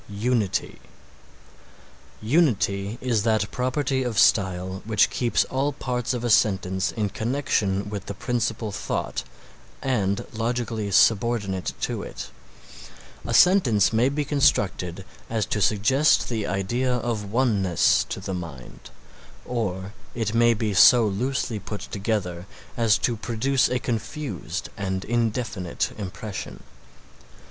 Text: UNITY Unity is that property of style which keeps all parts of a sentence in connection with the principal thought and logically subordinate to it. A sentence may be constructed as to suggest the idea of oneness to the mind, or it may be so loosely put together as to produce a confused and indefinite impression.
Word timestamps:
UNITY 0.09 0.79
Unity 2.23 2.97
is 3.01 3.21
that 3.21 3.51
property 3.51 4.01
of 4.01 4.17
style 4.17 4.81
which 4.83 5.11
keeps 5.11 5.43
all 5.45 5.73
parts 5.73 6.11
of 6.15 6.23
a 6.23 6.29
sentence 6.31 6.91
in 6.93 7.07
connection 7.07 7.87
with 7.87 8.07
the 8.07 8.15
principal 8.15 8.71
thought 8.71 9.23
and 9.79 10.25
logically 10.33 10.89
subordinate 10.89 11.73
to 11.81 12.01
it. 12.01 12.31
A 13.27 13.33
sentence 13.35 13.93
may 13.93 14.09
be 14.09 14.25
constructed 14.25 15.05
as 15.29 15.45
to 15.45 15.61
suggest 15.61 16.29
the 16.29 16.47
idea 16.47 16.95
of 16.95 17.31
oneness 17.31 18.03
to 18.09 18.19
the 18.19 18.33
mind, 18.33 18.89
or 19.45 19.93
it 20.15 20.33
may 20.33 20.55
be 20.55 20.73
so 20.73 21.05
loosely 21.05 21.59
put 21.59 21.81
together 21.81 22.47
as 22.75 22.97
to 22.97 23.15
produce 23.15 23.69
a 23.69 23.77
confused 23.77 24.67
and 24.75 25.05
indefinite 25.05 25.91
impression. 25.99 26.63